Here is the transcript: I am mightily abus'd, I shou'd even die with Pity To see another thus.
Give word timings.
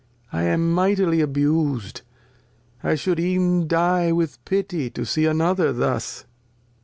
I 0.33 0.45
am 0.45 0.71
mightily 0.73 1.21
abus'd, 1.21 2.01
I 2.83 2.95
shou'd 2.95 3.19
even 3.19 3.67
die 3.67 4.11
with 4.11 4.43
Pity 4.45 4.89
To 4.89 5.05
see 5.05 5.25
another 5.27 5.71
thus. 5.71 6.25